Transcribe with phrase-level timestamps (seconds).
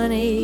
[0.00, 0.39] funny.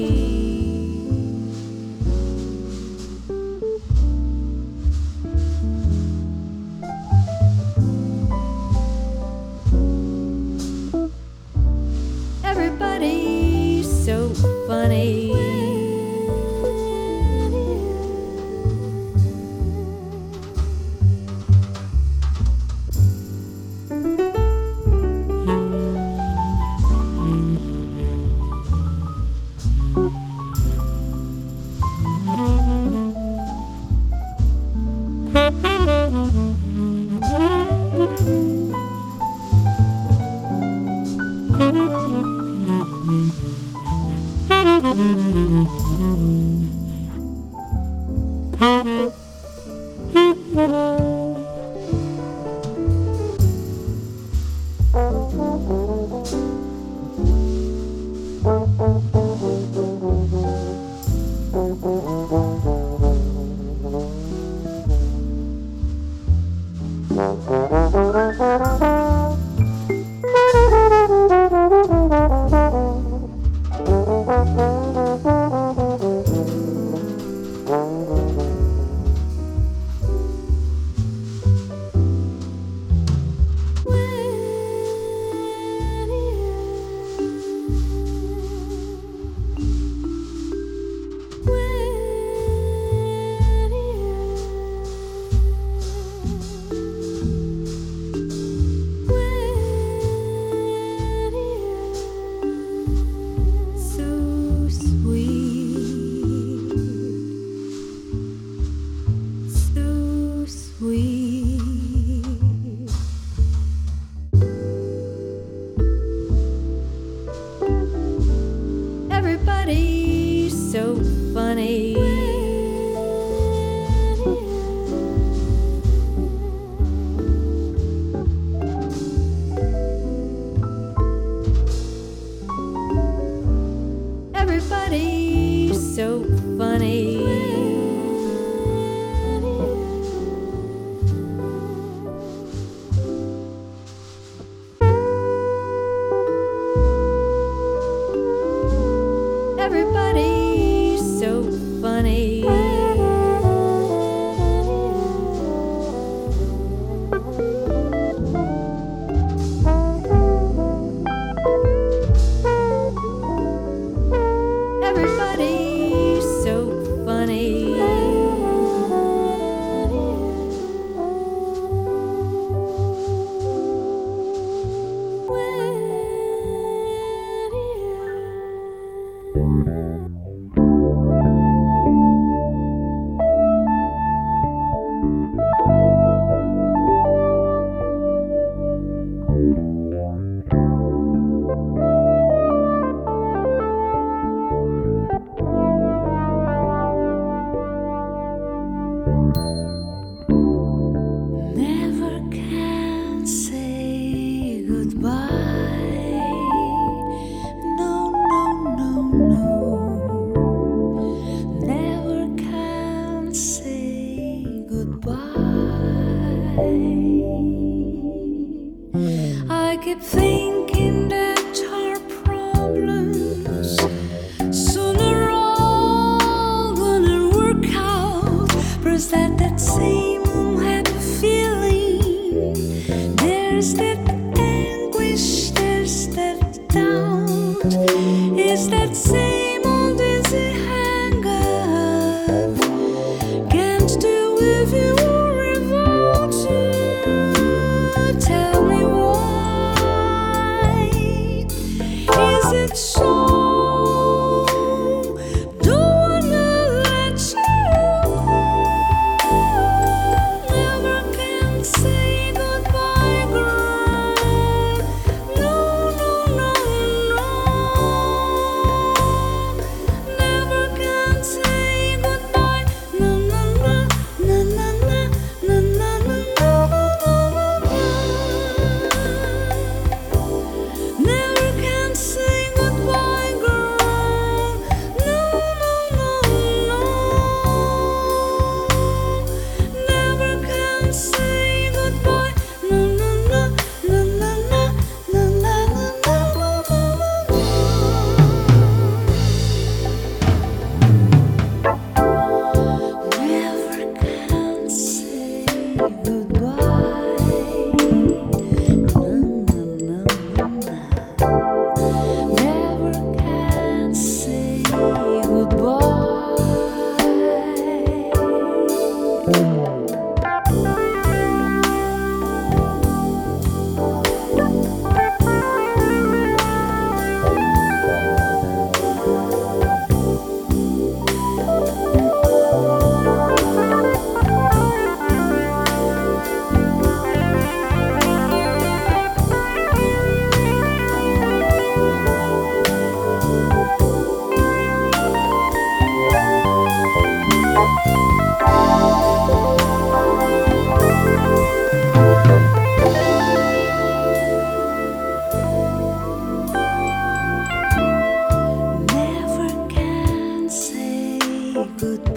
[361.79, 362.16] Is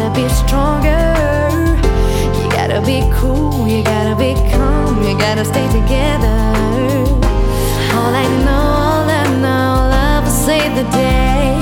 [0.00, 1.12] gotta be stronger.
[2.40, 6.40] You gotta be cool, you gotta be calm, you gotta stay together.
[7.92, 11.52] All I know, all I know, love will save the day.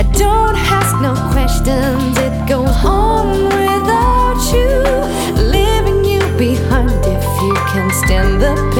[0.00, 4.72] I don't ask no questions, it goes on without you.
[5.52, 8.71] Leaving you behind if you can stand the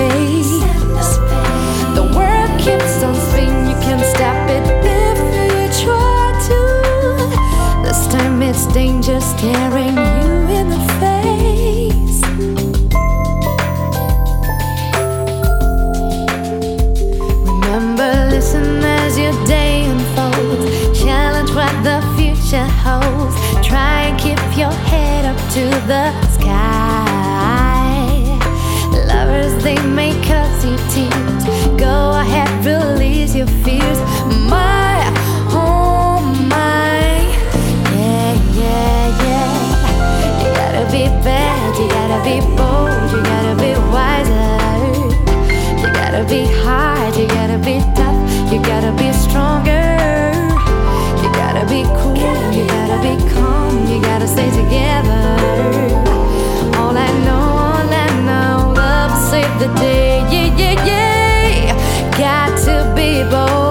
[8.55, 12.21] It's danger staring you in the face.
[17.49, 21.01] Remember, listen as your day unfolds.
[21.01, 23.35] Challenge what the future holds.
[23.67, 27.09] Try and keep your head up to the sky.
[29.09, 31.45] Lovers, they may cause you tears.
[31.81, 33.99] Go ahead, release your fears.
[34.51, 34.82] My
[49.33, 49.89] stronger.
[51.23, 52.17] You gotta be cool,
[52.53, 55.25] you gotta be calm, you gotta stay together.
[56.79, 60.21] All I know, all I know, love save the day.
[60.33, 62.19] Yeah, yeah, yeah.
[62.19, 63.62] Got to be bold.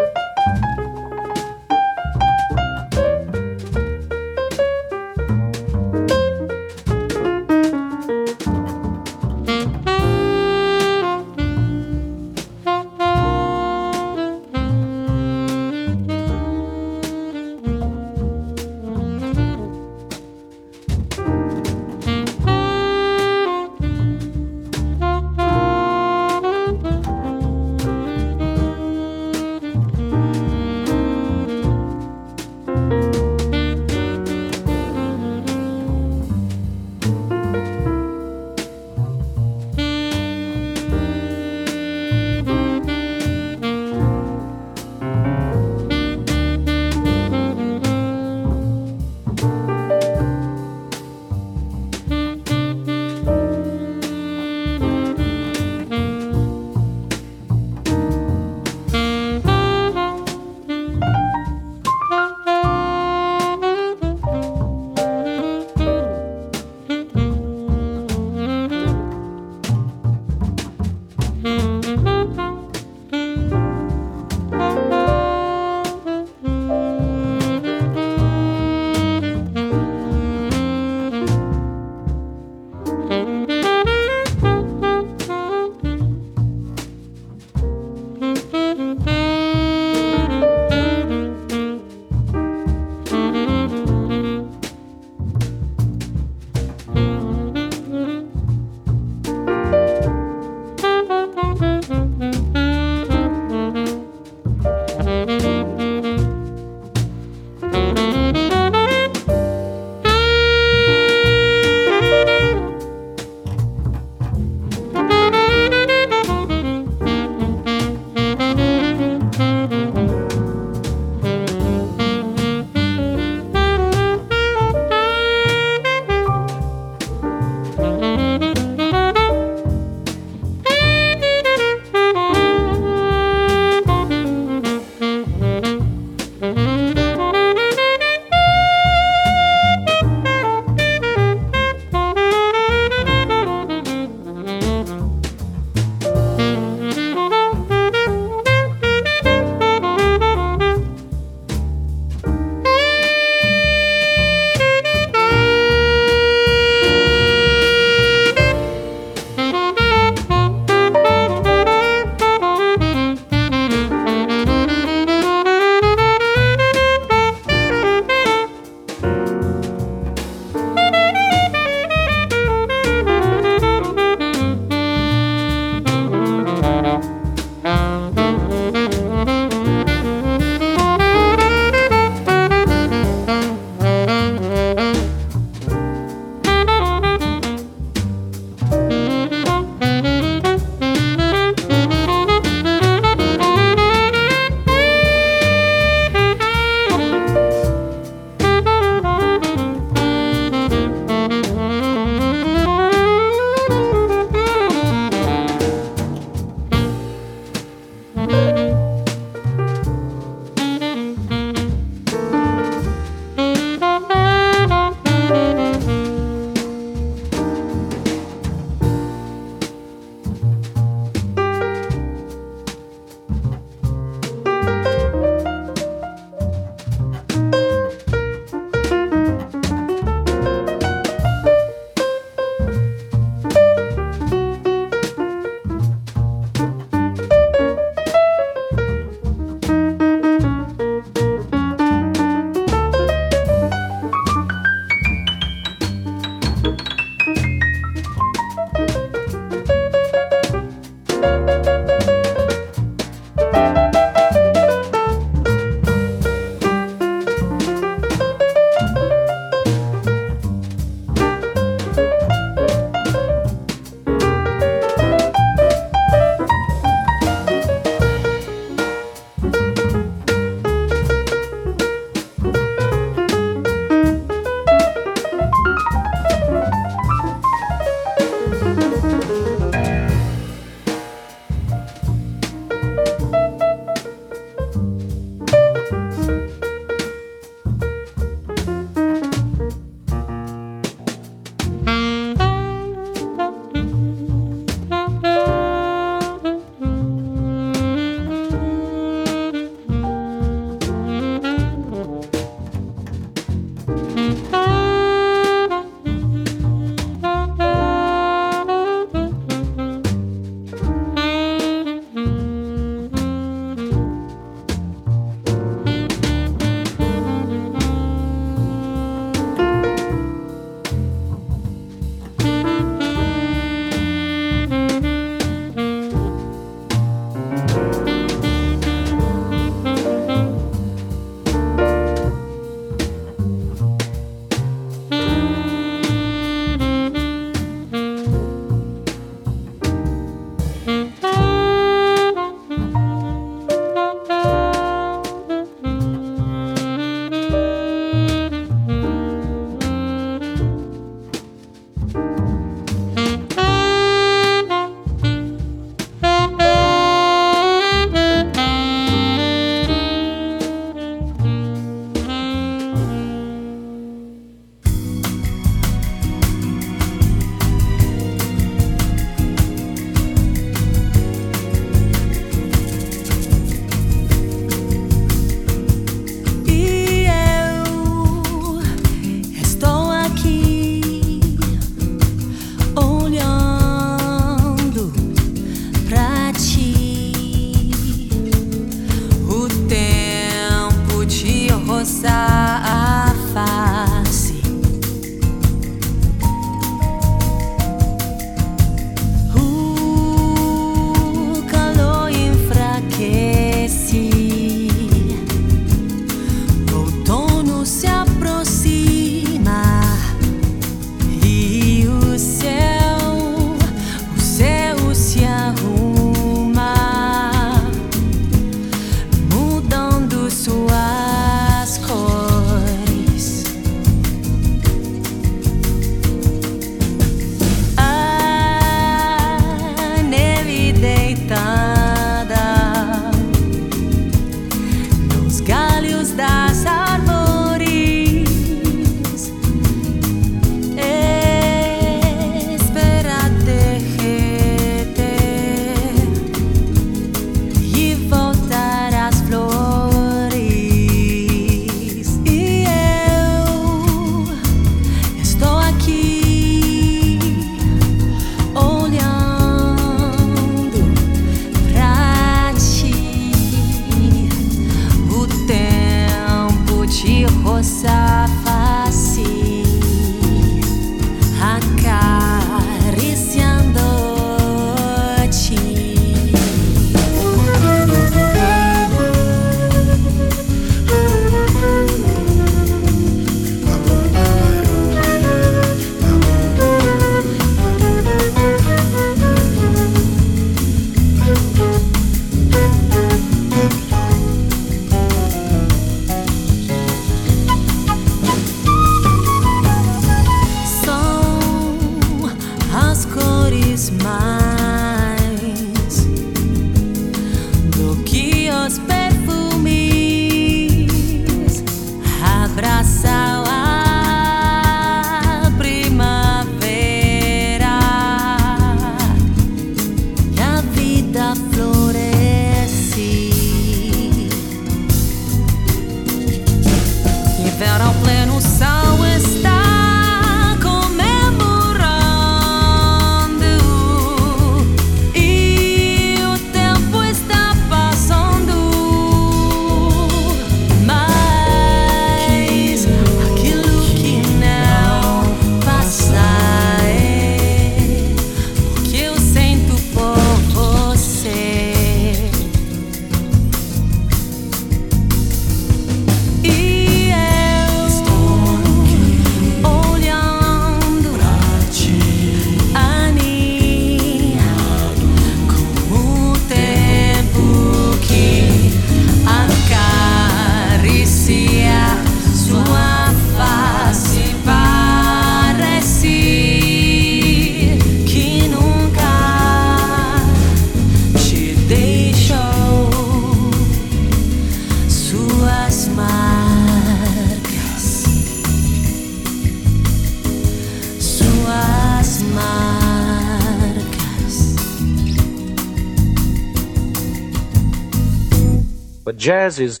[599.61, 600.00] Jazz is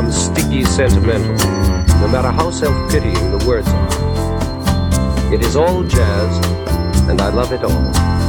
[0.00, 1.34] becomes sticky sentimental,
[2.00, 5.34] no matter how self-pitying the words are.
[5.34, 6.46] It is all jazz,
[7.08, 8.19] and I love it all.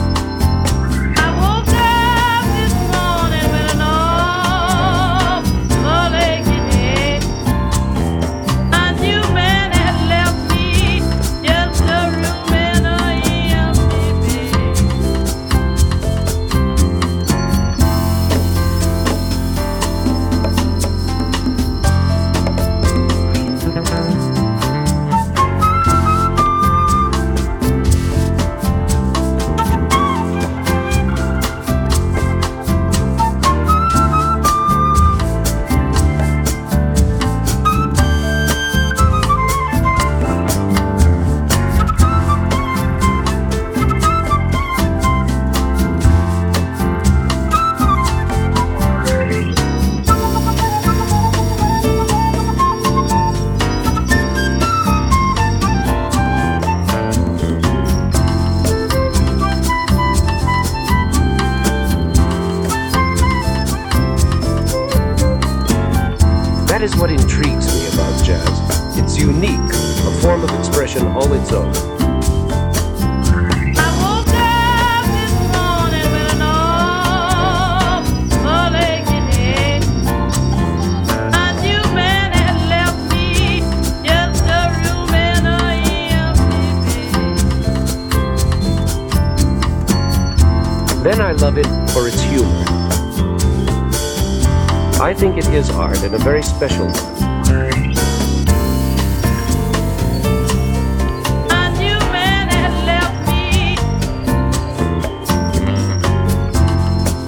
[96.61, 96.85] special.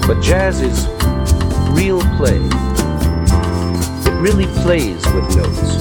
[0.05, 0.85] But jazz is
[1.71, 2.37] real play.
[4.05, 5.77] It really plays with notes.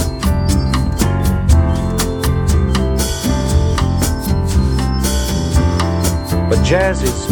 [6.49, 7.27] But jazz is.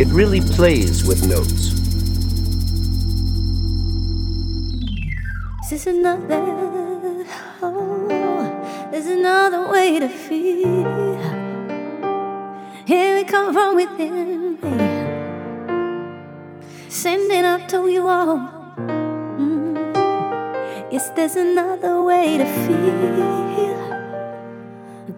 [0.00, 1.63] It really plays with notes.
[13.84, 14.76] within me.
[16.88, 18.38] Send it up to you all.
[19.38, 19.76] Mm.
[20.90, 23.74] Yes, there's another way to feel.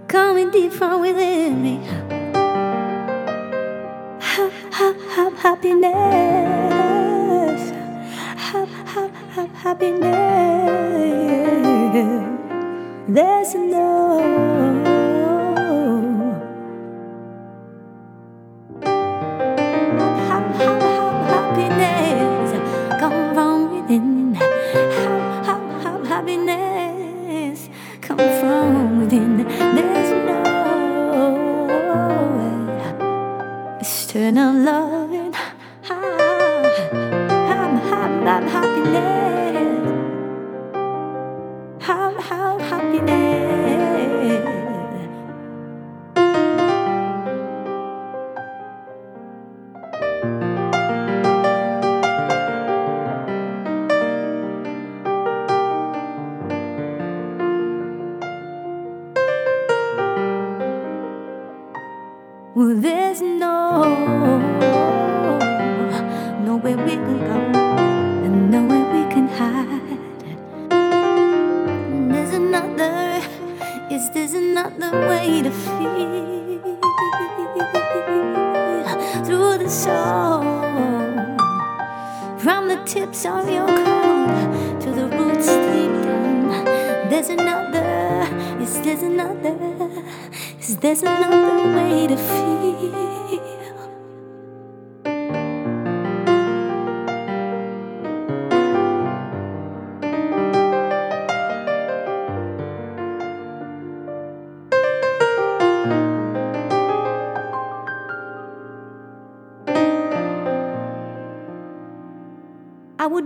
[0.08, 2.05] Coming deep from within me.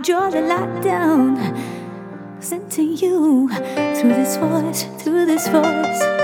[0.03, 1.37] draw the light down,
[2.39, 6.20] sending you through this voice, through this voice.